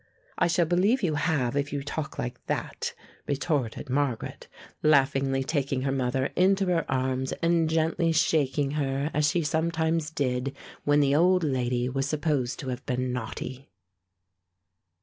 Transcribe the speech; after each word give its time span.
"I 0.35 0.47
shall 0.47 0.65
believe 0.65 1.03
you 1.03 1.13
have 1.13 1.55
if 1.55 1.71
you 1.71 1.83
talk 1.83 2.17
like 2.17 2.43
that," 2.47 2.95
retorted 3.27 3.87
Margaret, 3.87 4.47
laughingly 4.81 5.43
taking 5.43 5.83
her 5.83 5.91
mother 5.91 6.31
into 6.35 6.65
her 6.65 6.91
arms 6.91 7.33
and 7.43 7.69
gently 7.69 8.11
shaking 8.11 8.71
her, 8.71 9.11
as 9.13 9.27
she 9.29 9.43
sometimes 9.43 10.09
did 10.09 10.55
When 10.85 11.01
the 11.01 11.13
old 11.15 11.43
lady 11.43 11.87
was 11.87 12.07
supposed 12.09 12.57
to 12.61 12.69
have 12.69 12.83
been 12.87 13.13
"naughty." 13.13 13.69